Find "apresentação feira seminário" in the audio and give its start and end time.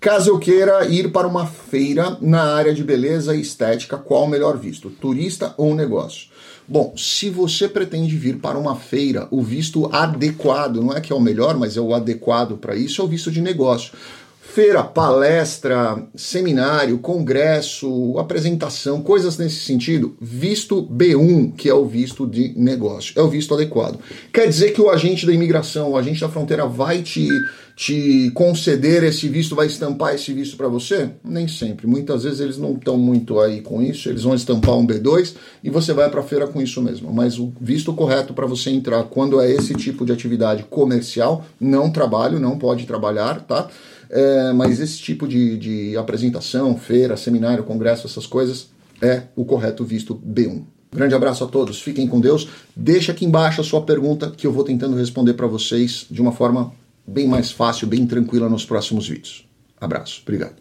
45.96-47.62